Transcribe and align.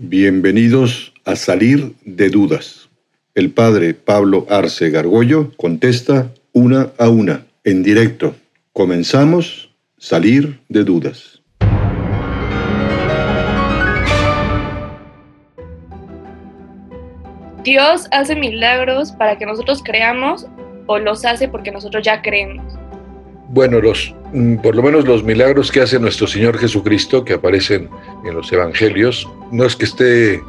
Bienvenidos 0.00 1.12
a 1.24 1.34
Salir 1.34 1.92
de 2.04 2.30
Dudas. 2.30 2.88
El 3.34 3.50
padre 3.50 3.94
Pablo 3.94 4.46
Arce 4.48 4.90
Gargollo 4.90 5.50
contesta 5.56 6.32
una 6.52 6.90
a 6.98 7.08
una, 7.08 7.46
en 7.64 7.82
directo. 7.82 8.36
Comenzamos 8.72 9.74
Salir 9.96 10.60
de 10.68 10.84
Dudas. 10.84 11.42
Dios 17.64 18.06
hace 18.12 18.36
milagros 18.36 19.10
para 19.10 19.36
que 19.36 19.46
nosotros 19.46 19.82
creamos 19.84 20.46
o 20.86 21.00
los 21.00 21.24
hace 21.24 21.48
porque 21.48 21.72
nosotros 21.72 22.04
ya 22.04 22.22
creemos. 22.22 22.77
Bueno, 23.48 23.80
los, 23.80 24.14
mm, 24.32 24.56
por 24.56 24.76
lo 24.76 24.82
menos 24.82 25.06
los 25.06 25.24
milagros 25.24 25.72
que 25.72 25.80
hace 25.80 25.98
nuestro 25.98 26.26
Señor 26.26 26.58
Jesucristo, 26.58 27.24
que 27.24 27.32
aparecen 27.32 27.88
en 28.26 28.34
los 28.34 28.52
Evangelios, 28.52 29.26
no 29.50 29.64
es 29.64 29.74
que 29.74 29.86
esté 29.86 30.42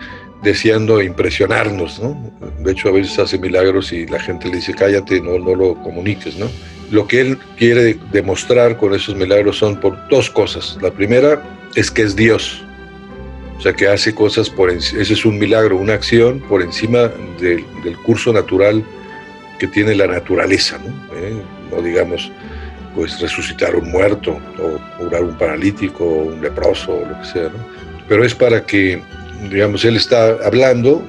deseando 0.43 1.01
impresionarnos, 1.01 1.99
¿no? 1.99 2.17
De 2.59 2.73
hecho, 2.73 2.89
a 2.89 2.91
veces 2.91 3.17
hace 3.17 3.37
milagros 3.37 3.93
y 3.93 4.05
la 4.05 4.19
gente 4.19 4.49
le 4.49 4.57
dice, 4.57 4.73
cállate, 4.73 5.21
no, 5.21 5.39
no 5.39 5.55
lo 5.55 5.75
comuniques, 5.75 6.37
¿no? 6.37 6.47
Lo 6.91 7.07
que 7.07 7.21
Él 7.21 7.37
quiere 7.57 7.97
demostrar 8.11 8.77
con 8.77 8.93
esos 8.93 9.15
milagros 9.15 9.57
son 9.57 9.79
por 9.79 9.97
dos 10.09 10.29
cosas. 10.29 10.77
La 10.81 10.91
primera 10.91 11.41
es 11.75 11.91
que 11.91 12.01
es 12.01 12.15
Dios, 12.15 12.63
o 13.59 13.61
sea, 13.61 13.73
que 13.73 13.87
hace 13.87 14.13
cosas 14.15 14.49
por 14.49 14.69
ese 14.69 15.01
es 15.01 15.25
un 15.25 15.37
milagro, 15.37 15.77
una 15.77 15.93
acción 15.93 16.39
por 16.47 16.61
encima 16.61 17.11
del, 17.39 17.65
curso 18.05 18.31
natural 18.33 18.83
que 19.59 19.67
tiene 19.67 19.95
la 19.95 20.07
naturaleza, 20.07 20.79
¿no? 20.79 21.17
¿Eh? 21.17 21.41
no 21.69 21.81
digamos 21.81 22.31
pues 22.99 23.17
resucitar 23.21 23.77
un 23.77 23.91
muerto 23.91 24.37
o 24.61 24.77
curar 24.97 25.23
un 25.23 25.37
paralítico 25.37 26.03
o 26.03 26.23
un 26.33 26.41
leproso 26.41 26.97
o 26.97 27.05
lo 27.05 27.17
que 27.21 27.25
sea. 27.27 27.49
Pero 28.09 28.25
es 28.25 28.35
para 28.35 28.65
que, 28.65 29.01
digamos, 29.49 29.85
él 29.85 29.95
está 29.95 30.31
hablando, 30.45 31.01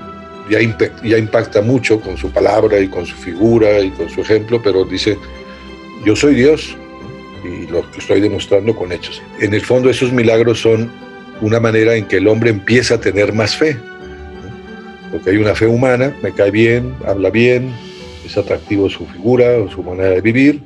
ya, 0.48 0.60
ya 1.02 1.18
impacta 1.18 1.62
mucho 1.62 2.00
con 2.00 2.16
su 2.16 2.30
palabra 2.30 2.78
y 2.78 2.86
con 2.86 3.06
su 3.06 3.16
figura 3.16 3.80
y 3.80 3.90
con 3.90 4.08
su 4.08 4.20
ejemplo, 4.20 4.62
pero 4.62 4.84
dice, 4.84 5.18
yo 6.06 6.14
soy 6.14 6.36
Dios 6.36 6.76
y 7.44 7.66
lo 7.66 7.90
que 7.90 7.98
estoy 7.98 8.20
demostrando 8.20 8.76
con 8.76 8.92
hechos. 8.92 9.20
En 9.40 9.52
el 9.52 9.62
fondo 9.62 9.90
esos 9.90 10.12
milagros 10.12 10.60
son 10.60 10.92
una 11.40 11.58
manera 11.58 11.96
en 11.96 12.04
que 12.04 12.18
el 12.18 12.28
hombre 12.28 12.50
empieza 12.50 12.94
a 12.94 13.00
tener 13.00 13.32
más 13.32 13.56
fe, 13.56 13.76
porque 15.10 15.30
hay 15.30 15.38
una 15.38 15.56
fe 15.56 15.66
humana, 15.66 16.14
me 16.22 16.30
cae 16.30 16.52
bien, 16.52 16.94
habla 17.04 17.30
bien, 17.30 17.72
es 18.24 18.38
atractivo 18.38 18.88
su 18.88 19.04
figura 19.06 19.58
o 19.58 19.68
su 19.68 19.82
manera 19.82 20.10
de 20.10 20.20
vivir, 20.20 20.62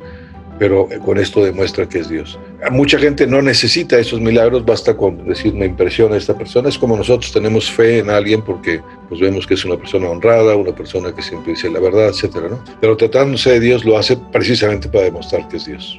pero 0.59 0.89
con 1.05 1.19
esto 1.19 1.45
demuestra 1.45 1.89
que 1.89 1.99
es 1.99 2.09
Dios. 2.09 2.39
Mucha 2.71 2.99
gente 2.99 3.27
no 3.27 3.43
necesita 3.43 3.99
esos 3.99 4.21
milagros, 4.21 4.65
basta 4.65 4.97
con 4.97 5.27
decir 5.27 5.55
me 5.55 5.67
impresiona 5.67 6.17
esta 6.17 6.37
persona. 6.37 6.69
Es 6.69 6.79
como 6.79 6.97
nosotros 6.97 7.33
tenemos 7.33 7.71
fe 7.71 7.99
en 7.99 8.11
alguien 8.11 8.43
porque 8.43 8.81
pues 9.09 9.21
vemos 9.21 9.47
que 9.47 9.55
es 9.55 9.65
una 9.65 9.77
persona 9.77 10.09
honrada, 10.09 10.57
una 10.57 10.75
persona 10.75 11.15
que 11.15 11.23
siempre 11.23 11.53
dice 11.53 11.71
la 11.71 11.81
verdad, 11.81 12.09
etcétera, 12.09 12.49
¿no? 12.49 12.63
Pero 12.81 12.97
tratándose 12.97 13.51
de 13.51 13.61
Dios 13.61 13.85
lo 13.85 13.99
hace 13.99 14.17
precisamente 14.33 14.89
para 14.89 15.05
demostrar 15.05 15.49
que 15.49 15.57
es 15.57 15.67
Dios. 15.67 15.99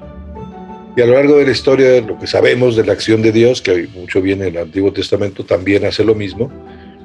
Y 0.98 1.02
a 1.02 1.06
lo 1.06 1.14
largo 1.14 1.38
de 1.38 1.46
la 1.46 1.52
historia, 1.52 2.00
lo 2.00 2.18
que 2.18 2.26
sabemos 2.26 2.78
de 2.78 2.86
la 2.86 2.94
acción 2.94 3.22
de 3.22 3.34
Dios, 3.34 3.62
que 3.62 3.90
mucho 3.94 4.22
viene 4.22 4.48
en 4.48 4.56
el 4.56 4.62
Antiguo 4.62 4.94
Testamento, 4.94 5.44
también 5.44 5.84
hace 5.84 6.06
lo 6.06 6.16
mismo, 6.16 6.50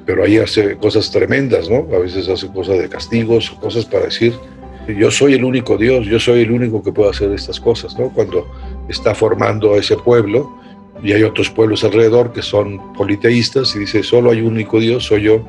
pero 0.05 0.23
ahí 0.23 0.37
hace 0.37 0.77
cosas 0.77 1.11
tremendas, 1.11 1.69
¿no? 1.69 1.87
A 1.93 1.99
veces 1.99 2.29
hace 2.29 2.47
cosas 2.47 2.79
de 2.79 2.87
castigos, 2.87 3.51
cosas 3.51 3.83
para 3.83 4.05
decir, 4.05 4.33
yo 4.87 5.11
soy 5.11 5.33
el 5.33 5.43
único 5.43 5.77
Dios, 5.77 6.05
yo 6.05 6.19
soy 6.19 6.41
el 6.41 6.51
único 6.51 6.83
que 6.83 6.91
puedo 6.91 7.09
hacer 7.09 7.31
estas 7.31 7.59
cosas, 7.59 7.97
¿no? 7.97 8.09
Cuando 8.09 8.47
está 8.89 9.13
formando 9.13 9.75
ese 9.75 9.95
pueblo 9.97 10.57
y 11.03 11.13
hay 11.13 11.23
otros 11.23 11.49
pueblos 11.49 11.83
alrededor 11.83 12.31
que 12.31 12.41
son 12.41 12.93
politeístas 12.93 13.75
y 13.75 13.79
dice, 13.79 14.03
solo 14.03 14.31
hay 14.31 14.41
un 14.41 14.53
único 14.53 14.79
Dios, 14.79 15.05
soy 15.05 15.23
yo, 15.23 15.45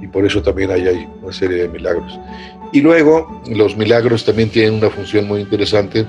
y 0.00 0.06
por 0.06 0.24
eso 0.24 0.42
también 0.42 0.70
hay, 0.70 0.86
hay 0.86 1.08
una 1.22 1.32
serie 1.32 1.62
de 1.62 1.68
milagros. 1.68 2.18
Y 2.72 2.80
luego 2.80 3.42
los 3.46 3.76
milagros 3.76 4.24
también 4.24 4.48
tienen 4.48 4.74
una 4.74 4.90
función 4.90 5.26
muy 5.26 5.40
interesante 5.40 6.06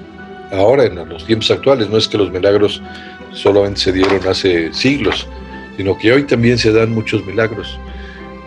ahora, 0.51 0.85
en 0.85 0.95
los 1.09 1.25
tiempos 1.25 1.49
actuales. 1.51 1.89
No 1.89 1.97
es 1.97 2.07
que 2.07 2.17
los 2.17 2.31
milagros 2.31 2.81
solamente 3.33 3.79
se 3.79 3.91
dieron 3.91 4.19
hace 4.27 4.71
siglos, 4.73 5.27
sino 5.77 5.97
que 5.97 6.11
hoy 6.11 6.23
también 6.23 6.57
se 6.57 6.71
dan 6.71 6.93
muchos 6.93 7.25
milagros. 7.25 7.79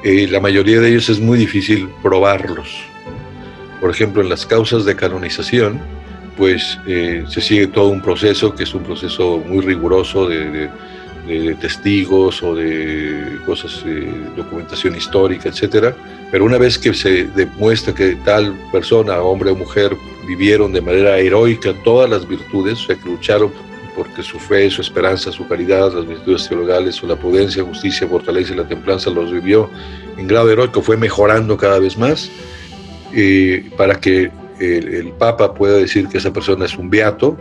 Eh, 0.05 0.29
la 0.31 0.41
mayoría 0.41 0.81
de 0.81 0.91
ellos 0.91 1.09
es 1.09 1.19
muy 1.19 1.39
difícil 1.39 1.89
probarlos 2.03 2.94
por 3.85 3.91
ejemplo, 3.91 4.23
en 4.23 4.31
las 4.31 4.47
causas 4.47 4.87
de 4.87 4.97
canonización, 4.97 5.79
pues 6.39 6.79
eh, 6.87 7.23
se 7.29 7.43
sigue 7.43 7.67
todo 7.67 7.89
un 7.89 8.01
proceso 8.01 8.55
que 8.55 8.63
es 8.63 8.75
un 8.75 8.83
proceso 8.83 9.43
muy 9.47 9.61
riguroso 9.61 10.27
de, 10.27 10.71
testigos 11.61 12.43
o 12.43 12.55
de 12.55 13.39
cosas, 13.45 13.85
de 13.85 14.11
documentación 14.37 14.97
histórica, 14.97 15.51
etcétera. 15.51 15.95
Pero 16.31 16.47
una 16.47 16.57
vez 16.57 16.79
que 16.79 16.95
se 16.95 17.25
demuestra 17.25 17.95
que 17.95 18.17
tal 18.25 18.55
persona, 18.73 19.21
hombre 19.21 19.51
o 19.51 19.55
mujer, 19.55 19.95
vivieron 20.27 20.73
de 20.73 20.81
manera 20.81 21.19
heroica 21.19 21.75
todas 21.85 22.09
las 22.09 22.27
virtudes, 22.27 22.81
o 22.85 22.87
sea, 22.87 22.97
que 22.97 23.07
lucharon 23.07 23.53
porque 23.95 24.23
su 24.23 24.39
fe, 24.39 24.71
su 24.71 24.81
esperanza, 24.81 25.31
su 25.31 25.47
caridad, 25.47 25.93
las 25.93 26.09
virtudes 26.09 26.49
teologales, 26.49 27.03
o 27.03 27.07
la 27.07 27.17
prudencia, 27.17 27.63
justicia, 27.63 28.09
fortaleza 28.09 28.55
y 28.55 28.57
la 28.57 28.67
templanza 28.67 29.11
los 29.11 29.31
vivió 29.31 29.69
en 30.17 30.27
grado 30.27 30.51
heroico, 30.51 30.81
fue 30.81 30.97
mejorando 30.97 31.59
cada 31.59 31.79
vez 31.79 31.99
más 31.99 32.31
para 33.77 33.95
que 34.01 34.31
el, 34.61 35.13
Papa 35.19 35.55
pueda 35.55 35.79
decir 35.79 36.09
que 36.09 36.19
esa 36.19 36.33
persona 36.33 36.65
es 36.65 36.77
un 36.77 36.91
beato, 36.91 37.37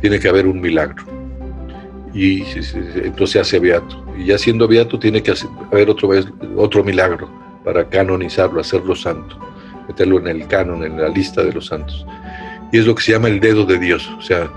tiene 0.00 0.18
que 0.18 0.28
haber 0.28 0.46
un 0.46 0.60
milagro. 0.60 1.04
Y 2.14 2.42
entonces 2.42 3.30
se 3.30 3.40
hace 3.40 3.58
beato. 3.58 4.04
Y 4.18 4.26
ya 4.26 4.38
siendo 4.38 4.66
beato 4.66 4.98
tiene 4.98 5.22
que 5.22 5.34
haber 5.70 5.90
otro, 5.90 6.10
otro 6.56 6.82
milagro 6.82 7.30
para 7.64 7.88
canonizarlo, 7.88 8.60
hacerlo 8.60 8.94
santo, 8.94 9.38
meterlo 9.88 10.18
en 10.20 10.28
el 10.28 10.46
canon, 10.46 10.84
en 10.84 11.00
la 11.00 11.08
lista 11.08 11.42
de 11.42 11.52
los 11.52 11.66
santos. 11.66 12.06
Y 12.72 12.78
es 12.78 12.86
lo 12.86 12.94
que 12.94 13.02
se 13.02 13.12
llama 13.12 13.28
el 13.28 13.40
dedo 13.40 13.64
de 13.64 13.78
Dios. 13.78 14.08
O 14.18 14.22
sea, 14.22 14.50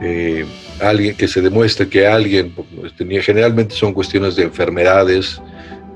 eh, 0.00 0.44
alguien 0.80 1.16
que 1.16 1.26
se 1.26 1.40
demuestre 1.40 1.88
que 1.88 2.06
alguien, 2.06 2.54
tenía, 2.96 3.22
generalmente 3.22 3.74
son 3.74 3.92
cuestiones 3.92 4.36
de 4.36 4.44
enfermedades, 4.44 5.40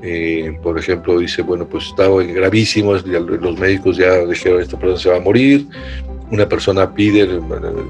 eh, 0.05 0.59
por 0.61 0.77
ejemplo, 0.79 1.19
dice, 1.21 1.43
bueno, 1.43 1.65
pues 1.65 1.87
estaba 1.87 2.23
gravísimo, 2.25 2.95
los 2.95 3.59
médicos 3.59 3.97
ya 3.97 4.27
dijeron, 4.27 4.61
esta 4.61 4.77
persona 4.77 4.99
se 4.99 5.11
va 5.11 5.17
a 5.19 5.21
morir, 5.21 5.69
una 6.33 6.49
persona 6.49 6.93
pide 6.93 7.29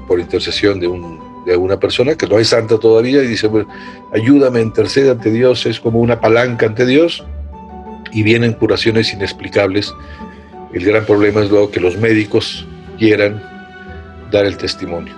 por 0.07 0.19
intercesión 0.19 0.79
de, 0.79 0.87
una 0.87 1.79
persona 1.79 2.15
que 2.15 2.27
no 2.27 2.37
es 2.37 2.49
santa 2.49 2.77
todavía 2.77 3.23
y 3.23 3.27
dice, 3.27 3.47
bueno, 3.47 3.67
ayúdame, 4.13 4.61
intercede 4.61 5.09
ante 5.09 5.31
Dios, 5.31 5.65
es 5.65 5.79
como 5.79 5.99
una 5.99 6.21
palanca 6.21 6.67
ante 6.67 6.85
Dios 6.85 7.25
y 8.11 8.21
vienen 8.21 8.53
curaciones 8.53 9.11
inexplicables. 9.11 9.91
El 10.71 10.85
gran 10.85 11.05
problema 11.05 11.41
es 11.41 11.49
luego 11.49 11.71
que 11.71 11.79
los 11.79 11.97
médicos 11.97 12.67
quieran 12.99 13.41
dar 14.31 14.45
el 14.45 14.55
testimonio. 14.57 15.15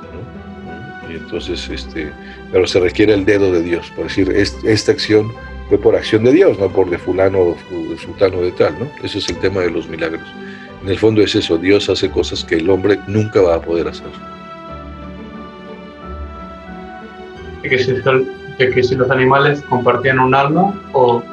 Y 1.10 1.16
entonces, 1.16 1.68
este, 1.70 2.10
pero 2.54 2.66
se 2.68 2.80
requiere 2.80 3.14
el 3.14 3.26
dedo 3.26 3.52
de 3.52 3.62
Dios, 3.62 3.92
por 3.98 4.06
decir, 4.06 4.32
esta 4.32 4.92
acción 4.94 5.32
fue 5.70 5.78
por 5.78 5.96
acción 5.96 6.24
de 6.24 6.32
Dios, 6.32 6.60
no 6.60 6.70
por 6.70 6.90
de 6.90 6.98
fulano 6.98 7.40
o 7.40 7.58
de 7.90 7.98
sultano 7.98 8.42
de 8.42 8.52
tal, 8.52 8.78
¿no? 8.80 8.88
Ese 9.04 9.18
es 9.18 9.30
el 9.30 9.38
tema 9.38 9.62
de 9.62 9.72
los 9.72 9.88
milagros. 9.88 10.24
En 10.84 10.90
el 10.90 10.98
fondo 10.98 11.22
es 11.22 11.34
eso, 11.34 11.58
Dios 11.58 11.90
hace 11.90 12.10
cosas 12.10 12.44
que 12.44 12.56
el 12.56 12.70
hombre 12.70 13.00
nunca 13.08 13.42
va 13.42 13.56
a 13.56 13.62
poder 13.62 13.88
hacer. 13.88 14.08
De 17.64 17.70
que 17.70 17.80
si, 17.80 17.94
que 18.58 18.84
si 18.84 18.96
los 18.96 19.10
animales 19.10 19.62
compartían 19.64 20.20
un 20.20 20.36
alma, 20.36 20.80
o, 20.94 21.24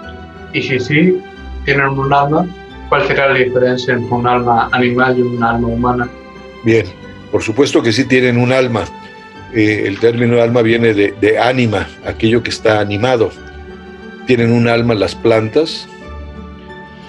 y 0.54 0.62
si 0.62 0.81
sí, 0.81 1.20
tienen 1.66 1.88
un 1.91 2.12
alma, 2.12 2.47
¿cuál 2.88 3.06
será 3.06 3.28
la 3.28 3.38
diferencia 3.38 3.93
entre 3.93 4.14
un 4.14 4.26
alma 4.26 4.70
animal 4.72 5.19
y 5.19 5.22
un 5.22 5.44
alma 5.44 5.69
humana? 5.69 6.09
Bien, 6.64 6.87
por 7.31 7.43
supuesto 7.43 7.82
que 7.82 7.93
sí 7.93 8.06
tienen 8.06 8.38
un 8.38 8.53
alma. 8.53 8.84
Eh, 9.53 9.84
el 9.87 10.00
término 10.00 10.41
alma 10.41 10.62
viene 10.62 10.94
de, 10.94 11.12
de 11.20 11.38
ánima, 11.38 11.87
aquello 12.06 12.43
que 12.43 12.49
está 12.49 12.81
animado 12.81 13.31
tienen 14.34 14.50
un 14.50 14.66
alma 14.66 14.94
las 14.94 15.15
plantas, 15.15 15.87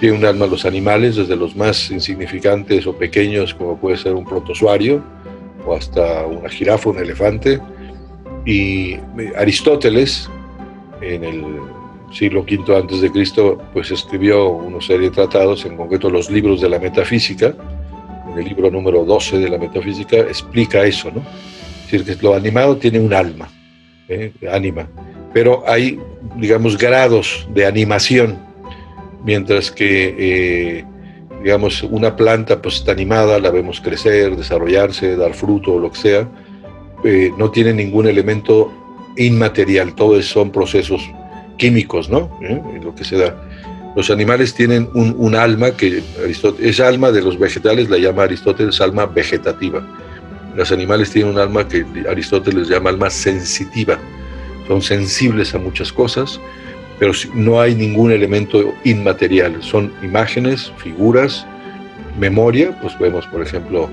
tienen 0.01 0.19
un 0.19 0.25
alma 0.25 0.45
los 0.45 0.65
animales, 0.65 1.15
desde 1.15 1.37
los 1.37 1.55
más 1.55 1.89
insignificantes 1.89 2.85
o 2.85 2.97
pequeños, 2.97 3.53
como 3.53 3.77
puede 3.77 3.95
ser 3.95 4.13
un 4.13 4.25
protozoario, 4.25 5.01
o 5.65 5.73
hasta 5.73 6.25
una 6.25 6.49
jirafa, 6.49 6.89
un 6.89 6.97
elefante. 6.97 7.61
Y 8.45 8.97
Aristóteles, 9.37 10.29
en 10.99 11.23
el 11.23 11.45
siglo 12.11 12.41
V 12.41 12.75
antes 12.75 12.99
de 12.99 13.09
Cristo, 13.09 13.57
pues 13.71 13.89
escribió 13.89 14.49
una 14.49 14.81
serie 14.81 15.09
de 15.09 15.15
tratados, 15.15 15.63
en 15.63 15.77
concreto 15.77 16.09
los 16.09 16.29
libros 16.29 16.59
de 16.59 16.67
la 16.67 16.77
metafísica. 16.77 17.55
En 18.33 18.37
el 18.37 18.49
libro 18.49 18.69
número 18.69 19.05
12 19.05 19.39
de 19.39 19.47
la 19.47 19.57
metafísica 19.57 20.17
explica 20.17 20.83
eso, 20.83 21.09
¿no? 21.09 21.23
Es 21.85 21.91
decir, 21.91 22.17
que 22.17 22.21
lo 22.21 22.33
animado 22.33 22.75
tiene 22.75 22.99
un 22.99 23.13
alma, 23.13 23.47
¿eh? 24.09 24.33
ánima 24.51 24.89
pero 25.33 25.63
hay, 25.67 25.99
digamos, 26.37 26.77
grados 26.77 27.47
de 27.53 27.65
animación, 27.65 28.37
mientras 29.25 29.71
que, 29.71 30.15
eh, 30.17 30.85
digamos, 31.41 31.83
una 31.83 32.15
planta 32.15 32.61
pues 32.61 32.75
está 32.75 32.91
animada, 32.91 33.39
la 33.39 33.49
vemos 33.49 33.81
crecer, 33.81 34.35
desarrollarse, 34.35 35.17
dar 35.17 35.33
fruto 35.33 35.79
lo 35.79 35.91
que 35.91 35.99
sea, 35.99 36.29
eh, 37.03 37.31
no 37.37 37.51
tiene 37.51 37.73
ningún 37.73 38.07
elemento 38.07 38.71
inmaterial, 39.17 39.95
todos 39.95 40.25
son 40.25 40.51
procesos 40.51 41.01
químicos, 41.57 42.09
¿no? 42.09 42.37
¿Eh? 42.41 42.61
Lo 42.83 42.95
que 42.95 43.03
se 43.03 43.17
da. 43.17 43.35
Los 43.95 44.09
animales 44.09 44.53
tienen 44.55 44.89
un, 44.95 45.15
un 45.17 45.35
alma 45.35 45.71
que 45.71 46.01
esa 46.59 46.87
alma 46.87 47.11
de 47.11 47.21
los 47.21 47.37
vegetales 47.37 47.89
la 47.89 47.97
llama 47.97 48.23
Aristóteles 48.23 48.81
alma 48.81 49.05
vegetativa. 49.05 49.85
Los 50.55 50.71
animales 50.71 51.11
tienen 51.11 51.33
un 51.33 51.39
alma 51.39 51.67
que 51.67 51.85
Aristóteles 52.09 52.69
llama 52.69 52.89
alma 52.89 53.09
sensitiva. 53.09 53.99
Son 54.67 54.81
sensibles 54.81 55.53
a 55.53 55.59
muchas 55.59 55.91
cosas, 55.91 56.39
pero 56.99 57.11
no 57.33 57.59
hay 57.59 57.75
ningún 57.75 58.11
elemento 58.11 58.73
inmaterial. 58.83 59.61
Son 59.61 59.91
imágenes, 60.01 60.71
figuras, 60.77 61.45
memoria. 62.17 62.77
Pues 62.81 62.97
vemos, 62.97 63.27
por 63.27 63.41
ejemplo, 63.41 63.89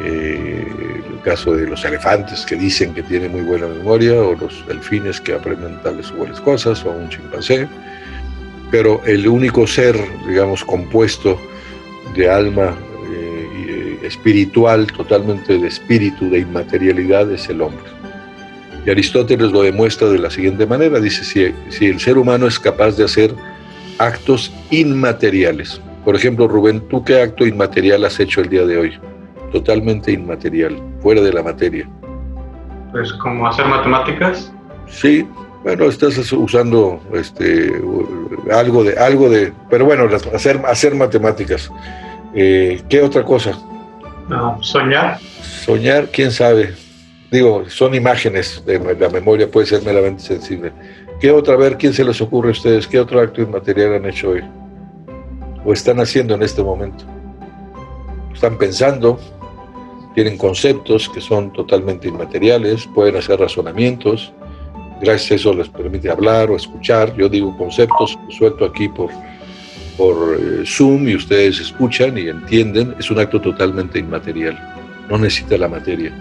eh, 0.00 0.66
el 1.12 1.20
caso 1.20 1.54
de 1.54 1.66
los 1.66 1.84
elefantes 1.84 2.44
que 2.46 2.56
dicen 2.56 2.94
que 2.94 3.02
tienen 3.02 3.32
muy 3.32 3.42
buena 3.42 3.66
memoria, 3.68 4.14
o 4.20 4.34
los 4.34 4.66
delfines 4.66 5.20
que 5.20 5.34
aprenden 5.34 5.80
tales 5.82 6.10
o 6.10 6.16
cuales 6.16 6.40
cosas, 6.40 6.84
o 6.84 6.90
un 6.90 7.08
chimpancé. 7.08 7.68
Pero 8.70 9.02
el 9.04 9.28
único 9.28 9.66
ser, 9.66 9.96
digamos, 10.26 10.64
compuesto 10.64 11.38
de 12.16 12.28
alma 12.28 12.74
eh, 13.12 13.98
espiritual, 14.02 14.86
totalmente 14.86 15.58
de 15.58 15.68
espíritu, 15.68 16.30
de 16.30 16.40
inmaterialidad, 16.40 17.30
es 17.30 17.48
el 17.48 17.60
hombre. 17.60 18.01
Y 18.84 18.90
Aristóteles 18.90 19.52
lo 19.52 19.62
demuestra 19.62 20.08
de 20.08 20.18
la 20.18 20.30
siguiente 20.30 20.66
manera, 20.66 20.98
dice, 21.00 21.24
si, 21.24 21.54
si 21.70 21.86
el 21.86 22.00
ser 22.00 22.18
humano 22.18 22.46
es 22.46 22.58
capaz 22.58 22.96
de 22.96 23.04
hacer 23.04 23.34
actos 23.98 24.52
inmateriales, 24.70 25.80
por 26.04 26.16
ejemplo, 26.16 26.48
Rubén, 26.48 26.80
¿tú 26.88 27.04
qué 27.04 27.22
acto 27.22 27.46
inmaterial 27.46 28.04
has 28.04 28.18
hecho 28.18 28.40
el 28.40 28.48
día 28.48 28.66
de 28.66 28.76
hoy? 28.76 28.98
totalmente 29.52 30.10
inmaterial, 30.10 30.82
fuera 31.00 31.20
de 31.20 31.32
la 31.32 31.42
materia. 31.42 31.88
Pues 32.90 33.12
como 33.14 33.46
hacer 33.46 33.66
matemáticas. 33.66 34.52
Sí, 34.88 35.26
bueno, 35.62 35.84
estás 35.84 36.32
usando 36.32 37.00
este 37.12 37.72
algo 38.50 38.82
de 38.82 38.98
algo 38.98 39.30
de, 39.30 39.52
pero 39.70 39.84
bueno, 39.84 40.08
hacer 40.34 40.60
hacer 40.66 40.94
matemáticas. 40.94 41.70
Eh, 42.34 42.82
¿Qué 42.88 43.02
otra 43.02 43.22
cosa? 43.22 43.52
soñar. 44.60 45.18
Soñar, 45.64 46.08
quién 46.12 46.32
sabe. 46.32 46.74
Digo, 47.32 47.64
son 47.68 47.94
imágenes 47.94 48.62
de 48.64 48.78
la 48.94 49.08
memoria, 49.08 49.50
puede 49.50 49.66
ser 49.66 49.82
meramente 49.82 50.22
sensible. 50.22 50.70
¿Qué 51.20 51.30
otra, 51.32 51.54
a 51.54 51.56
ver, 51.56 51.78
quién 51.78 51.92
se 51.92 52.04
les 52.04 52.20
ocurre 52.20 52.50
a 52.50 52.52
ustedes? 52.52 52.86
¿Qué 52.86 53.00
otro 53.00 53.20
acto 53.20 53.42
inmaterial 53.42 53.94
han 53.94 54.06
hecho 54.06 54.30
hoy? 54.30 54.42
¿O 55.64 55.72
están 55.72 55.98
haciendo 55.98 56.34
en 56.34 56.42
este 56.42 56.62
momento? 56.62 57.04
¿Están 58.32 58.58
pensando? 58.58 59.18
tienen 60.14 60.36
conceptos 60.36 61.08
que 61.08 61.20
son 61.20 61.52
totalmente 61.52 62.08
inmateriales, 62.08 62.86
pueden 62.94 63.16
hacer 63.16 63.40
razonamientos, 63.40 64.32
gracias 65.00 65.32
a 65.32 65.34
eso 65.36 65.54
les 65.54 65.68
permite 65.68 66.10
hablar 66.10 66.50
o 66.50 66.56
escuchar. 66.56 67.14
Yo 67.16 67.28
digo 67.28 67.56
conceptos, 67.56 68.18
suelto 68.28 68.64
aquí 68.64 68.88
por, 68.88 69.10
por 69.96 70.38
eh, 70.38 70.64
Zoom 70.66 71.08
y 71.08 71.16
ustedes 71.16 71.60
escuchan 71.60 72.18
y 72.18 72.28
entienden, 72.28 72.94
es 72.98 73.10
un 73.10 73.18
acto 73.18 73.40
totalmente 73.40 73.98
inmaterial, 73.98 74.58
no 75.08 75.18
necesita 75.18 75.56
la 75.56 75.68
materia. 75.68 76.12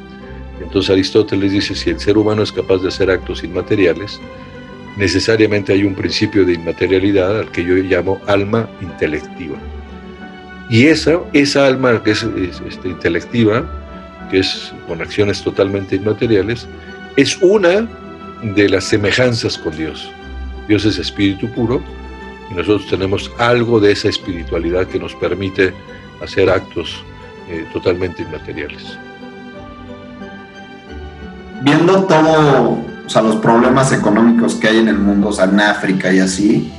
Entonces 0.61 0.89
Aristóteles 0.91 1.51
dice, 1.51 1.75
si 1.75 1.89
el 1.89 1.99
ser 1.99 2.17
humano 2.17 2.43
es 2.43 2.51
capaz 2.51 2.77
de 2.79 2.89
hacer 2.89 3.09
actos 3.09 3.43
inmateriales, 3.43 4.19
necesariamente 4.97 5.73
hay 5.73 5.83
un 5.83 5.95
principio 5.95 6.45
de 6.45 6.53
inmaterialidad 6.53 7.39
al 7.39 7.51
que 7.51 7.63
yo 7.63 7.75
llamo 7.75 8.21
alma 8.27 8.69
intelectiva. 8.81 9.57
Y 10.69 10.87
esa, 10.87 11.19
esa 11.33 11.67
alma 11.67 12.01
que 12.03 12.11
es, 12.11 12.23
este, 12.67 12.89
intelectiva 12.89 13.69
que 14.29 14.39
es 14.39 14.73
con 14.87 15.01
acciones 15.01 15.43
totalmente 15.43 15.97
inmateriales, 15.97 16.67
es 17.17 17.37
una 17.41 17.87
de 18.41 18.69
las 18.69 18.85
semejanzas 18.85 19.57
con 19.57 19.75
Dios. 19.75 20.09
Dios 20.67 20.85
es 20.85 20.97
espíritu 20.97 21.49
puro 21.49 21.83
y 22.49 22.53
nosotros 22.53 22.89
tenemos 22.89 23.29
algo 23.37 23.79
de 23.81 23.91
esa 23.91 24.07
espiritualidad 24.07 24.87
que 24.87 24.99
nos 24.99 25.13
permite 25.15 25.73
hacer 26.21 26.49
actos 26.49 27.03
eh, 27.49 27.65
totalmente 27.73 28.21
inmateriales. 28.21 28.97
Viendo 31.63 32.05
todo, 32.05 32.77
o 33.05 33.09
sea, 33.09 33.21
los 33.21 33.35
problemas 33.35 33.91
económicos 33.91 34.55
que 34.55 34.67
hay 34.67 34.79
en 34.79 34.87
el 34.87 34.97
mundo, 34.97 35.29
o 35.29 35.31
sea, 35.31 35.45
en 35.45 35.59
África 35.59 36.11
y 36.11 36.19
así, 36.19 36.73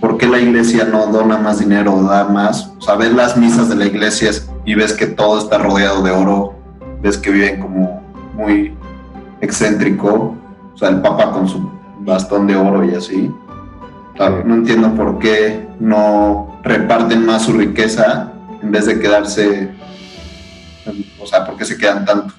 ¿por 0.00 0.16
qué 0.16 0.28
la 0.28 0.38
iglesia 0.38 0.84
no 0.84 1.06
dona 1.08 1.38
más 1.38 1.58
dinero 1.58 1.94
o 1.94 2.04
da 2.04 2.24
más? 2.28 2.70
O 2.78 2.80
sea, 2.80 2.94
ves 2.94 3.12
las 3.12 3.36
misas 3.36 3.68
de 3.68 3.74
la 3.74 3.86
iglesia 3.86 4.30
y 4.64 4.74
ves 4.74 4.92
que 4.92 5.06
todo 5.06 5.38
está 5.38 5.58
rodeado 5.58 6.02
de 6.02 6.12
oro, 6.12 6.54
ves 7.02 7.18
que 7.18 7.30
viven 7.30 7.60
como 7.60 8.00
muy 8.34 8.76
excéntrico, 9.40 10.36
o 10.72 10.78
sea, 10.78 10.90
el 10.90 11.00
Papa 11.00 11.32
con 11.32 11.48
su 11.48 11.68
bastón 12.00 12.46
de 12.46 12.54
oro 12.54 12.84
y 12.84 12.94
así. 12.94 13.28
no 14.44 14.54
entiendo 14.54 14.94
por 14.94 15.18
qué 15.18 15.66
no 15.80 16.60
reparten 16.62 17.26
más 17.26 17.42
su 17.42 17.54
riqueza 17.54 18.32
en 18.62 18.70
vez 18.70 18.86
de 18.86 19.00
quedarse, 19.00 19.70
o 21.20 21.26
sea, 21.26 21.44
por 21.44 21.56
qué 21.56 21.64
se 21.64 21.76
quedan 21.76 22.04
tanto. 22.04 22.34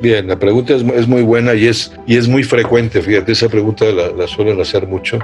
Bien, 0.00 0.26
la 0.26 0.38
pregunta 0.38 0.74
es, 0.74 0.82
muy 1.06 1.22
buena 1.22 1.54
y 1.54 1.66
es, 1.66 1.92
y 2.06 2.16
es 2.16 2.26
muy 2.26 2.42
frecuente, 2.42 3.02
fíjate, 3.02 3.32
esa 3.32 3.50
pregunta 3.50 3.84
la, 3.84 4.26
suelen 4.26 4.58
hacer 4.58 4.86
mucho, 4.86 5.18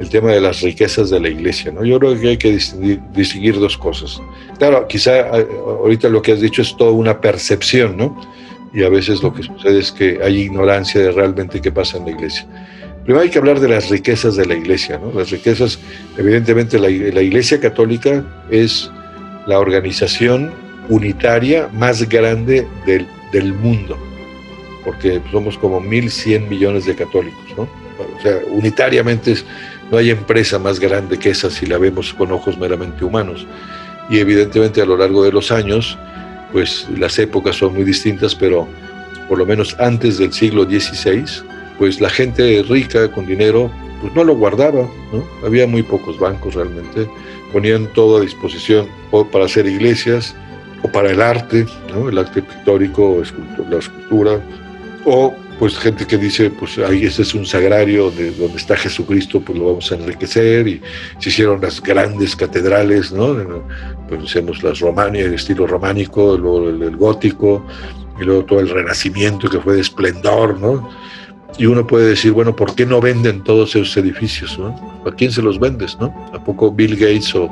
el 0.00 0.08
tema 0.08 0.32
de 0.32 0.40
las 0.40 0.60
riquezas 0.60 1.10
de 1.10 1.20
la 1.20 1.28
iglesia, 1.28 1.70
¿no? 1.70 1.84
Yo 1.84 2.00
creo 2.00 2.18
que 2.18 2.28
hay 2.30 2.36
que 2.36 2.50
distinguir, 2.50 3.00
distinguir, 3.12 3.58
dos 3.60 3.78
cosas. 3.78 4.20
Claro, 4.58 4.88
quizá 4.88 5.38
eh, 5.38 5.46
ahorita 5.64 6.08
lo 6.08 6.20
que 6.20 6.32
has 6.32 6.40
dicho 6.40 6.62
es 6.62 6.76
toda 6.76 6.90
una 6.90 7.20
percepción, 7.20 7.96
¿no? 7.96 8.20
Y 8.74 8.82
a 8.82 8.88
veces 8.88 9.22
lo 9.22 9.32
que 9.32 9.44
sucede 9.44 9.78
es 9.78 9.92
que 9.92 10.18
hay 10.22 10.40
ignorancia 10.40 11.00
de 11.00 11.12
realmente 11.12 11.60
qué 11.60 11.70
pasa 11.70 11.98
en 11.98 12.06
la 12.06 12.10
iglesia. 12.10 12.44
Primero 13.04 13.22
hay 13.22 13.30
que 13.30 13.38
hablar 13.38 13.60
de 13.60 13.68
las 13.68 13.88
riquezas 13.88 14.34
de 14.34 14.46
la 14.46 14.54
iglesia, 14.54 14.98
¿no? 14.98 15.12
Las 15.16 15.30
riquezas, 15.30 15.78
evidentemente 16.16 16.76
la, 16.78 16.88
la 16.88 17.22
iglesia 17.22 17.60
católica 17.60 18.24
es 18.50 18.90
la 19.46 19.60
organización 19.60 20.52
unitaria 20.88 21.68
más 21.72 22.08
grande 22.08 22.66
del, 22.84 23.06
del 23.32 23.52
mundo 23.54 23.98
porque 24.88 25.20
somos 25.30 25.58
como 25.58 25.82
1.100 25.82 26.48
millones 26.48 26.86
de 26.86 26.94
católicos, 26.94 27.44
¿no? 27.56 27.64
O 27.64 28.22
sea, 28.22 28.38
unitariamente 28.46 29.34
no 29.90 29.98
hay 29.98 30.08
empresa 30.08 30.58
más 30.58 30.80
grande 30.80 31.18
que 31.18 31.28
esa 31.28 31.50
si 31.50 31.66
la 31.66 31.76
vemos 31.76 32.14
con 32.14 32.32
ojos 32.32 32.56
meramente 32.56 33.04
humanos. 33.04 33.46
Y 34.08 34.18
evidentemente 34.18 34.80
a 34.80 34.86
lo 34.86 34.96
largo 34.96 35.22
de 35.22 35.30
los 35.30 35.50
años, 35.52 35.98
pues 36.52 36.86
las 36.96 37.18
épocas 37.18 37.56
son 37.56 37.74
muy 37.74 37.84
distintas, 37.84 38.34
pero 38.34 38.66
por 39.28 39.36
lo 39.36 39.44
menos 39.44 39.76
antes 39.78 40.16
del 40.16 40.32
siglo 40.32 40.64
XVI, 40.64 41.24
pues 41.78 42.00
la 42.00 42.08
gente 42.08 42.64
rica 42.66 43.12
con 43.12 43.26
dinero, 43.26 43.70
pues 44.00 44.14
no 44.14 44.24
lo 44.24 44.36
guardaba, 44.36 44.88
¿no? 45.12 45.22
Había 45.44 45.66
muy 45.66 45.82
pocos 45.82 46.18
bancos 46.18 46.54
realmente, 46.54 47.06
ponían 47.52 47.92
todo 47.92 48.16
a 48.16 48.20
disposición 48.22 48.88
para 49.30 49.44
hacer 49.44 49.66
iglesias 49.66 50.34
o 50.82 50.88
para 50.88 51.10
el 51.10 51.20
arte, 51.20 51.66
¿no? 51.92 52.08
El 52.08 52.18
arte 52.18 52.42
pictórico, 52.42 53.22
la 53.68 53.78
escultura, 53.78 54.40
o 55.04 55.34
pues 55.58 55.76
gente 55.76 56.06
que 56.06 56.16
dice, 56.16 56.50
pues 56.50 56.78
ahí 56.78 57.04
ese 57.04 57.22
es 57.22 57.34
un 57.34 57.44
sagrario 57.44 58.10
de 58.12 58.30
donde 58.30 58.58
está 58.58 58.76
Jesucristo, 58.76 59.40
pues 59.40 59.58
lo 59.58 59.66
vamos 59.66 59.90
a 59.90 59.96
enriquecer 59.96 60.68
y 60.68 60.80
se 61.18 61.30
hicieron 61.30 61.60
las 61.60 61.82
grandes 61.82 62.36
catedrales, 62.36 63.10
¿no? 63.10 63.64
Pues 64.08 64.22
decíamos 64.22 64.62
las 64.62 64.78
romanas, 64.78 65.22
el 65.22 65.34
estilo 65.34 65.66
románico, 65.66 66.36
luego 66.36 66.68
el, 66.68 66.96
gótico 66.96 67.66
y 68.20 68.24
luego 68.24 68.44
todo 68.44 68.60
el 68.60 68.68
renacimiento 68.68 69.48
que 69.48 69.58
fue 69.58 69.74
de 69.74 69.80
esplendor, 69.80 70.60
¿no? 70.60 70.88
Y 71.58 71.66
uno 71.66 71.84
puede 71.86 72.10
decir, 72.10 72.30
bueno, 72.32 72.54
¿por 72.54 72.76
qué 72.76 72.86
no 72.86 73.00
venden 73.00 73.42
todos 73.42 73.74
esos 73.74 73.96
edificios, 73.96 74.56
¿no? 74.58 75.02
¿A 75.04 75.10
quién 75.10 75.32
se 75.32 75.42
los 75.42 75.58
vendes, 75.58 75.98
no? 75.98 76.14
¿A 76.32 76.44
poco 76.44 76.70
Bill 76.70 76.94
Gates 76.94 77.34
o, 77.34 77.50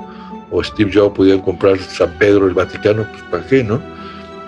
o 0.50 0.62
Steve 0.62 0.90
Jobs 0.92 1.16
podían 1.16 1.40
comprar 1.40 1.78
San 1.78 2.10
Pedro, 2.18 2.46
el 2.46 2.54
Vaticano? 2.54 3.06
Pues 3.10 3.22
¿para 3.30 3.46
qué, 3.46 3.64
no? 3.64 3.80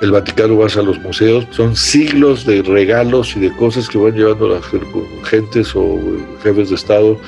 el 0.01 0.13
Vaticano 0.13 0.57
vas 0.57 0.77
a 0.77 0.83
los 0.83 0.99
museos, 1.01 1.47
son 1.51 1.75
siglos 1.75 2.47
de 2.47 2.63
regalos 2.63 3.37
y 3.37 3.41
de 3.41 3.51
cosas 3.57 3.89
que 3.89 3.99
van 3.99 4.15
llevando 4.15 4.49
las 4.49 4.65
gentes 5.25 5.75
o 5.75 5.99
jefes 6.43 6.69
de 6.69 6.77
Estado. 6.77 7.19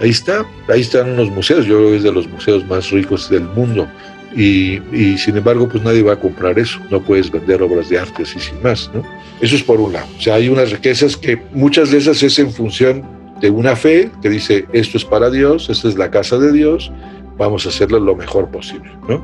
Ahí 0.00 0.10
está, 0.10 0.44
ahí 0.68 0.80
están 0.80 1.10
unos 1.10 1.30
museos, 1.30 1.66
yo 1.66 1.76
creo 1.78 1.90
que 1.90 1.96
es 1.96 2.02
de 2.02 2.12
los 2.12 2.28
museos 2.28 2.66
más 2.66 2.90
ricos 2.90 3.28
del 3.30 3.42
mundo. 3.42 3.88
Y, 4.36 4.78
sin 5.16 5.36
embargo, 5.36 5.68
pues 5.68 5.82
nadie 5.82 6.02
va 6.02 6.12
a 6.12 6.20
comprar 6.20 6.58
eso, 6.58 6.78
no 6.90 7.00
puedes 7.00 7.30
vender 7.30 7.62
obras 7.62 7.88
de 7.88 7.98
arte 7.98 8.24
así 8.24 8.38
sin 8.38 8.60
más, 8.62 8.90
¿no? 8.92 9.02
Eso 9.40 9.56
es 9.56 9.62
por 9.62 9.80
un 9.80 9.92
lado. 9.92 10.06
O 10.18 10.20
sea, 10.20 10.34
hay 10.34 10.48
unas 10.48 10.70
riquezas 10.70 11.16
que 11.16 11.40
muchas 11.52 11.90
de 11.90 11.98
esas 11.98 12.22
es 12.22 12.38
en 12.38 12.52
función 12.52 13.04
de 13.40 13.50
una 13.50 13.74
fe 13.74 14.10
que 14.20 14.28
dice, 14.28 14.66
esto 14.72 14.98
es 14.98 15.04
para 15.04 15.30
Dios, 15.30 15.70
esta 15.70 15.88
es 15.88 15.96
la 15.96 16.10
casa 16.10 16.38
de 16.38 16.52
Dios, 16.52 16.92
vamos 17.38 17.64
a 17.64 17.68
hacerlo 17.70 17.98
lo 18.00 18.16
mejor 18.16 18.50
posible, 18.50 18.90
¿no? 19.08 19.22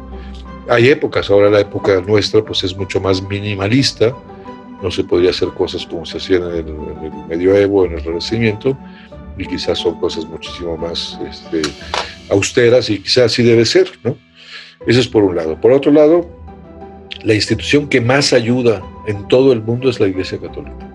hay 0.69 0.89
épocas, 0.89 1.31
ahora 1.31 1.51
la 1.51 1.61
época 1.61 2.01
nuestra 2.07 2.43
pues 2.43 2.65
es 2.65 2.77
mucho 2.77 3.01
más 3.01 3.23
minimalista, 3.23 4.15
no 4.83 4.91
se 4.91 5.05
podría 5.05 5.31
hacer 5.31 5.49
cosas 5.51 5.87
como 5.87 6.05
se 6.05 6.19
hacían 6.19 6.43
en 6.43 6.69
el, 6.69 7.13
medioevo, 7.29 7.85
en 7.85 7.93
el 7.93 8.05
renacimiento, 8.05 8.77
y 9.37 9.47
quizás 9.47 9.79
son 9.79 9.99
cosas 9.99 10.27
muchísimo 10.27 10.77
más 10.77 11.19
este, 11.29 11.63
austeras 12.31 12.89
y 12.89 13.01
quizás 13.01 13.25
así 13.33 13.43
debe 13.43 13.65
ser, 13.65 13.91
¿no? 14.05 14.17
Eso 14.87 15.01
es 15.01 15.09
por 15.09 15.25
un 15.25 15.35
lado. 15.35 15.61
Por 15.61 15.73
otro 15.73 15.91
lado, 15.91 16.29
la 17.25 17.35
institución 17.35 17.89
que 17.89 18.01
más 18.01 18.33
ayuda 18.33 18.83
en 19.07 19.27
todo 19.29 19.53
el 19.53 19.63
mundo 19.63 19.89
es 19.89 19.99
la 19.99 20.07
Iglesia 20.07 20.39
Católica. 20.39 20.89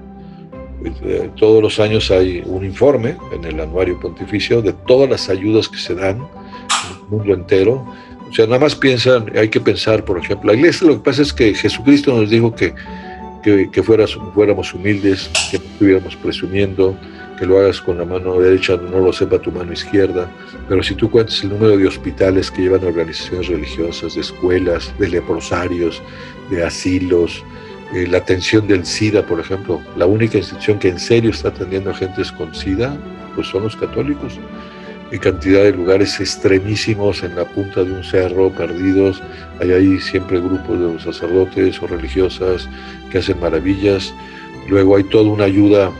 eh, 1.04 1.30
todos 1.36 1.62
los 1.62 1.80
años 1.80 2.12
hay 2.12 2.42
un 2.46 2.64
informe 2.64 3.18
en 3.34 3.44
el 3.44 3.60
anuario 3.60 4.00
pontificio 4.00 4.62
de 4.62 4.74
todas 4.88 5.10
las 5.10 5.30
ayudas 5.30 5.68
que 5.68 5.78
se 5.78 5.96
dan 5.96 6.20
en 6.20 6.22
el 6.22 6.38
mundo 7.10 7.34
entero. 7.34 7.86
O 8.30 8.34
sea, 8.34 8.46
nada 8.46 8.60
más 8.60 8.75
piensan, 8.75 9.32
hay 9.36 9.50
que 9.50 9.60
pensar, 9.60 10.06
por 10.06 10.20
ejemplo, 10.20 10.51
la 10.51 10.58
iglesia 10.58 10.88
lo 10.88 10.94
que 10.94 11.04
pasa 11.04 11.24
es 11.24 11.34
que 11.34 11.54
Jesucristo 11.54 12.16
nos 12.16 12.30
dijo 12.30 12.54
que, 12.54 12.74
que, 13.42 13.84
fuéramos 13.84 14.74
humildes, 14.74 15.30
que 15.50 15.58
no 15.58 15.66
estuviéramos 15.66 16.16
presumiendo, 16.16 16.96
que 17.39 17.46
lo 17.46 17.58
hagas 17.58 17.82
con 17.82 17.98
la 17.98 18.06
mano 18.06 18.39
derecha, 18.39 18.75
no 18.75 19.00
lo 19.00 19.13
sepa 19.13 19.39
tu 19.39 19.51
mano 19.51 19.72
izquierda, 19.72 20.30
pero 20.68 20.84
si 20.84 20.94
tú 20.94 21.10
cuentas 21.10 21.42
el 21.42 21.50
número 21.50 21.78
de 21.78 21.88
hospitales 21.88 22.51
que 22.51 22.63
llevan 22.63 22.84
organizaciones 22.84 23.48
religiosas, 23.48 24.16
de 24.16 24.22
escuelas, 24.22 24.94
de 25.00 25.08
leprosarios, 25.08 26.01
de 26.51 26.63
asilos, 26.63 27.44
eh, 27.94 28.06
la 28.08 28.20
atención 28.20 28.68
del 28.68 28.86
SIDA, 28.86 29.25
por 29.25 29.39
ejemplo, 29.39 29.82
la 29.96 30.06
única 30.06 30.38
institución 30.38 30.78
que 30.78 30.89
en 30.89 31.00
serio 31.00 31.32
está 31.32 31.48
atendiendo 31.48 31.89
a 31.89 31.96
gente 31.96 32.22
con 32.38 32.54
SIDA, 32.54 32.96
pues 33.36 33.48
son 33.48 33.63
los 33.63 33.75
católicos. 33.75 34.38
En 35.12 35.20
cantidad 35.20 35.63
de 35.63 35.72
lugares 35.72 36.20
extremísimos 36.20 37.24
en 37.24 37.36
la 37.36 37.46
punta 37.46 37.84
de 37.84 37.92
un 37.92 38.04
cerro, 38.04 38.51
perdidos. 38.51 39.22
Hay 39.60 39.72
ahí 39.72 40.00
siempre 40.00 40.39
grupos 40.39 40.80
de 40.80 41.00
sacerdotes 41.04 41.82
o 41.82 41.88
religiosas 41.88 42.70
que 43.12 43.18
hacen 43.18 43.39
maravillas. 43.39 44.13
Luego 44.68 44.98
hay 44.98 45.04
toda 45.06 45.32
una 45.32 45.46
ayuda 45.46 45.92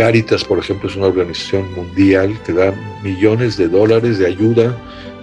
Caritas, 0.00 0.44
por 0.44 0.58
ejemplo, 0.58 0.88
es 0.88 0.96
una 0.96 1.08
organización 1.08 1.74
mundial 1.74 2.34
que 2.46 2.54
da 2.54 2.72
millones 3.02 3.58
de 3.58 3.68
dólares 3.68 4.18
de 4.18 4.26
ayuda, 4.28 4.74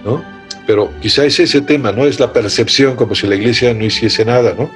¿no? 0.04 0.22
Pero 0.68 0.90
quizá 1.00 1.24
es 1.24 1.40
ese 1.40 1.60
tema, 1.62 1.90
¿no? 1.90 2.06
Es 2.06 2.20
la 2.20 2.32
percepción 2.32 2.94
como 2.94 3.16
si 3.16 3.26
la 3.26 3.34
iglesia 3.34 3.74
no 3.74 3.84
hiciese 3.84 4.24
nada, 4.24 4.54
¿no? 4.56 4.70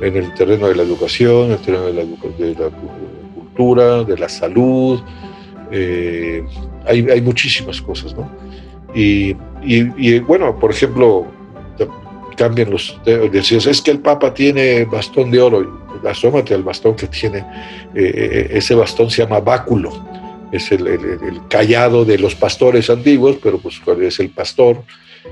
En 0.00 0.16
el 0.16 0.32
terreno 0.32 0.68
de 0.68 0.76
la 0.76 0.82
educación, 0.82 1.46
en 1.46 1.52
el 1.52 1.58
terreno 1.58 1.84
de 1.84 1.92
la, 1.92 2.02
de 2.02 2.54
la 2.54 2.70
cultura, 3.34 4.04
de 4.04 4.16
la 4.16 4.28
salud, 4.30 5.00
eh, 5.70 6.42
hay, 6.86 7.08
hay, 7.08 7.20
muchísimas 7.20 7.80
cosas, 7.80 8.14
¿no? 8.14 8.30
Y, 8.94 9.36
y, 9.62 10.18
bueno, 10.20 10.58
por 10.58 10.70
ejemplo, 10.70 11.26
cambian 12.36 12.70
los... 12.70 12.98
Decías, 13.04 13.66
es 13.66 13.80
que 13.80 13.90
el 13.90 14.00
Papa 14.00 14.34
tiene 14.34 14.84
bastón 14.84 15.30
de 15.30 15.40
oro 15.40 15.82
asómate 16.08 16.54
al 16.54 16.62
bastón 16.62 16.94
que 16.94 17.06
tiene, 17.06 17.38
eh, 17.38 17.44
eh, 17.94 18.48
ese 18.52 18.74
bastón 18.74 19.10
se 19.10 19.22
llama 19.22 19.40
báculo, 19.40 19.92
es 20.50 20.70
el, 20.72 21.40
callado 21.48 22.04
de 22.04 22.18
los 22.18 22.34
pastores 22.34 22.90
antiguos, 22.90 23.36
pero 23.42 23.58
pues 23.58 23.80
es 24.00 24.20
el 24.20 24.30
pastor, 24.30 24.82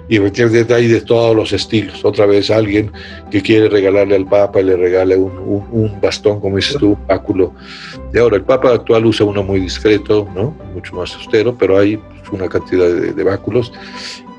y 0.09 0.17
efectivamente 0.17 0.75
hay 0.75 0.89
de 0.89 1.01
todos 1.01 1.35
los 1.35 1.53
estilos. 1.53 2.05
Otra 2.05 2.27
vez 2.27 2.51
alguien 2.51 2.91
que 3.31 3.43
quiere 3.43 3.69
regalarle 3.69 4.17
al 4.17 4.27
Papa 4.27 4.61
le 4.61 4.77
regala 4.77 5.17
un, 5.17 6.01
bastón, 6.01 6.41
como 6.41 6.57
dices 6.57 6.77
tú, 6.79 6.97
báculo. 7.07 7.55
Y 8.13 8.19
ahora, 8.19 8.37
el 8.37 8.43
Papa 8.43 8.73
actual 8.73 9.07
usa 9.07 9.27
uno 9.27 9.43
muy 9.43 9.61
discreto, 9.61 10.29
¿no? 10.35 10.55
mucho 10.75 10.95
más 10.95 11.15
austero, 11.15 11.57
pero 11.57 11.79
hay 11.79 12.01
una 12.33 12.49
cantidad 12.49 12.87
de, 12.87 13.13
de 13.13 13.25
báculos. 13.25 13.73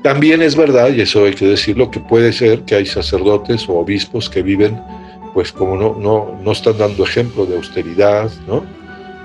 También 0.02 0.42
es 0.42 0.56
verdad, 0.56 0.92
y 0.92 1.00
eso 1.00 1.24
hay 1.24 1.34
que 1.34 1.46
decirlo, 1.46 1.90
que 1.90 2.00
puede 2.00 2.32
ser 2.32 2.62
que 2.62 2.74
hay 2.74 2.86
sacerdotes 2.86 3.68
o 3.68 3.74
obispos 3.74 4.28
que 4.28 4.42
viven 4.42 4.78
pues 5.32 5.52
como 5.52 5.76
no, 5.76 5.96
no, 5.98 6.38
no 6.42 6.52
están 6.52 6.78
dando 6.78 7.04
ejemplo 7.04 7.46
de 7.46 7.56
austeridad, 7.56 8.30
¿no? 8.46 8.64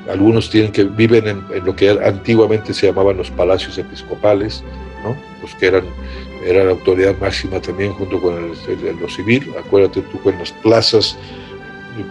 Algunos 0.10 0.50
tienen 0.50 0.72
que 0.72 0.86
viven 0.86 1.28
en, 1.28 1.66
lo 1.66 1.76
que 1.76 1.90
antiguamente 1.90 2.74
se 2.74 2.88
llamaban 2.88 3.18
los 3.18 3.30
palacios 3.30 3.78
episcopales. 3.78 4.64
Pues 5.48 5.60
que 5.60 5.68
eran, 5.68 5.86
eran 6.46 6.66
la 6.66 6.72
autoridad 6.74 7.16
máxima 7.20 7.62
también 7.62 7.94
junto 7.94 8.22
con 8.22 8.36
el, 8.36 9.00
lo 9.00 9.10
civil. 9.10 9.54
Acuérdate 9.58 10.02
tú 10.02 10.22
que 10.22 10.30
en 10.30 10.40
las 10.40 10.52
plazas 10.52 11.18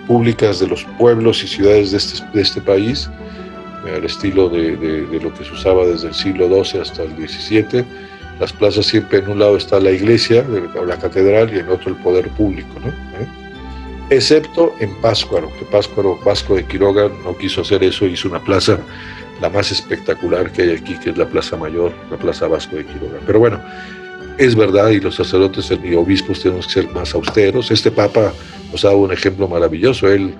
públicas 0.06 0.58
de 0.58 0.66
los 0.68 0.84
pueblos 0.98 1.44
y 1.44 1.46
ciudades 1.46 1.90
de 1.90 1.98
este, 1.98 2.24
de 2.32 2.42
este 2.42 2.60
país, 2.62 3.10
al 3.94 4.04
estilo 4.04 4.48
de, 4.48 4.76
de, 4.76 5.20
lo 5.20 5.32
que 5.34 5.44
se 5.44 5.52
usaba 5.52 5.86
desde 5.86 6.08
el 6.08 6.14
siglo 6.14 6.48
XII 6.48 6.80
hasta 6.80 7.02
el 7.02 7.10
XVII, 7.28 7.84
las 8.40 8.52
plazas 8.52 8.86
siempre 8.86 9.18
en 9.18 9.28
un 9.28 9.38
lado 9.38 9.56
está 9.56 9.78
la 9.78 9.90
iglesia, 9.90 10.44
la 10.86 10.98
catedral, 10.98 11.54
y 11.54 11.58
en 11.58 11.68
otro 11.68 11.90
el 11.90 11.96
poder 11.96 12.28
público, 12.30 12.80
¿no? 12.80 12.88
¿Eh? 12.88 13.26
excepto 14.10 14.74
en 14.80 14.94
Páscuaro, 15.00 15.50
que 15.58 15.64
Páscuaro, 15.64 16.18
Vasco 16.24 16.54
de 16.54 16.64
Quiroga 16.64 17.10
no 17.24 17.36
quiso 17.36 17.62
hacer 17.62 17.82
eso, 17.82 18.06
hizo 18.06 18.28
una 18.28 18.42
plaza 18.42 18.78
la 19.40 19.50
más 19.50 19.70
espectacular 19.70 20.50
que 20.52 20.62
hay 20.62 20.70
aquí, 20.70 20.98
que 20.98 21.10
es 21.10 21.18
la 21.18 21.26
Plaza 21.26 21.56
Mayor, 21.56 21.92
la 22.10 22.16
Plaza 22.16 22.48
Vasco 22.48 22.76
de 22.76 22.84
Quiroga. 22.84 23.18
Pero 23.26 23.38
bueno, 23.38 23.60
es 24.38 24.54
verdad 24.54 24.90
y 24.90 25.00
los 25.00 25.16
sacerdotes 25.16 25.70
y 25.70 25.94
obispos 25.94 26.42
tenemos 26.42 26.66
que 26.66 26.72
ser 26.72 26.90
más 26.90 27.14
austeros. 27.14 27.70
Este 27.70 27.90
Papa 27.90 28.32
nos 28.70 28.84
ha 28.84 28.88
dado 28.88 29.00
un 29.00 29.12
ejemplo 29.12 29.48
maravilloso. 29.48 30.08
Él, 30.08 30.34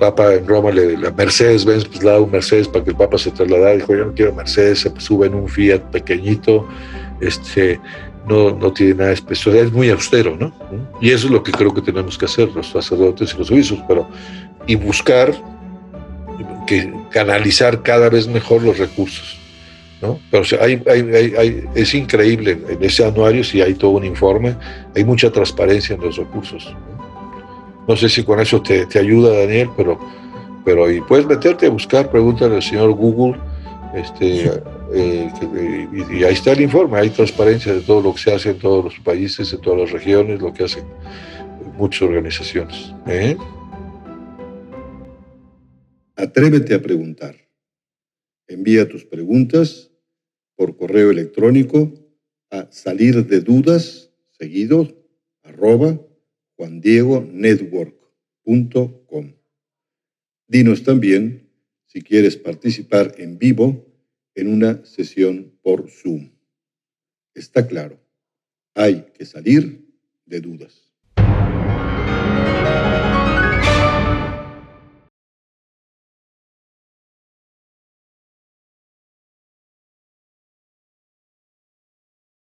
Papa 0.00 0.34
en 0.34 0.46
Roma, 0.46 0.70
le, 0.70 0.96
la 0.96 1.10
Mercedes-Benz, 1.10 1.86
pues 1.86 2.02
le 2.02 2.10
da 2.10 2.20
un 2.20 2.30
Mercedes 2.30 2.68
para 2.68 2.84
que 2.84 2.90
el 2.90 2.96
Papa 2.96 3.18
se 3.18 3.30
trasladara. 3.30 3.76
Dijo, 3.76 3.94
yo 3.94 4.06
no 4.06 4.14
quiero 4.14 4.34
Mercedes, 4.34 4.80
se 4.80 4.92
sube 4.98 5.26
en 5.26 5.34
un 5.34 5.48
Fiat 5.48 5.82
pequeñito. 5.90 6.66
Este, 7.20 7.80
no, 8.26 8.50
no 8.50 8.72
tiene 8.72 8.94
nada 8.94 9.12
especial, 9.12 9.56
es 9.56 9.72
muy 9.72 9.90
austero, 9.90 10.36
¿no? 10.36 10.52
Y 11.00 11.10
eso 11.10 11.26
es 11.26 11.32
lo 11.32 11.42
que 11.42 11.52
creo 11.52 11.72
que 11.74 11.82
tenemos 11.82 12.16
que 12.16 12.24
hacer 12.24 12.48
los 12.54 12.70
sacerdotes 12.70 13.34
y 13.34 13.38
los 13.38 13.50
obispos, 13.50 13.80
pero 13.86 14.08
y 14.66 14.76
buscar 14.76 15.34
que 16.66 16.92
canalizar 17.10 17.82
cada 17.82 18.08
vez 18.08 18.26
mejor 18.28 18.62
los 18.62 18.78
recursos, 18.78 19.38
¿no? 20.02 20.18
Pero 20.30 20.44
hay, 20.60 20.82
hay, 20.86 21.34
hay, 21.36 21.64
es 21.74 21.94
increíble 21.94 22.58
en 22.68 22.82
ese 22.82 23.04
anuario 23.04 23.44
si 23.44 23.60
hay 23.60 23.74
todo 23.74 23.92
un 23.92 24.04
informe, 24.04 24.56
hay 24.94 25.04
mucha 25.04 25.30
transparencia 25.30 25.94
en 25.94 26.02
los 26.02 26.16
recursos. 26.16 26.74
No, 26.98 27.84
no 27.88 27.96
sé 27.96 28.08
si 28.08 28.22
con 28.22 28.40
eso 28.40 28.60
te, 28.62 28.86
te, 28.86 28.98
ayuda 28.98 29.38
Daniel, 29.38 29.70
pero 29.76 29.98
pero 30.64 30.90
y 30.90 31.00
puedes 31.02 31.26
meterte 31.26 31.66
a 31.66 31.70
buscar, 31.70 32.10
pregúntale 32.10 32.56
al 32.56 32.62
señor 32.62 32.92
Google, 32.92 33.38
este 33.94 34.50
eh, 34.92 35.30
y, 36.10 36.24
ahí 36.24 36.32
está 36.32 36.52
el 36.52 36.62
informe, 36.62 36.98
hay 36.98 37.10
transparencia 37.10 37.74
de 37.74 37.80
todo 37.80 38.00
lo 38.00 38.14
que 38.14 38.20
se 38.20 38.34
hace 38.34 38.50
en 38.50 38.58
todos 38.58 38.84
los 38.84 38.98
países, 39.00 39.52
en 39.52 39.60
todas 39.60 39.80
las 39.80 39.90
regiones, 39.90 40.40
lo 40.40 40.52
que 40.52 40.64
hacen 40.64 40.84
muchas 41.76 42.02
organizaciones. 42.02 42.92
¿eh? 43.06 43.36
Atrévete 46.16 46.74
a 46.74 46.82
preguntar. 46.82 47.34
Envía 48.46 48.88
tus 48.88 49.04
preguntas 49.04 49.90
por 50.54 50.76
correo 50.76 51.10
electrónico 51.10 51.92
a 52.50 52.70
salir 52.70 53.26
de 53.26 53.40
dudas 53.40 54.12
seguido. 54.30 55.04
Dinos 60.46 60.84
también 60.84 61.50
si 61.86 62.02
quieres 62.02 62.36
participar 62.36 63.14
en 63.18 63.38
vivo 63.38 63.86
en 64.36 64.52
una 64.52 64.84
sesión 64.84 65.58
por 65.62 65.90
Zoom. 65.90 66.30
Está 67.34 67.66
claro, 67.66 68.00
hay 68.74 69.06
que 69.14 69.26
salir 69.26 69.84
de 70.26 70.40
dudas. 70.40 70.92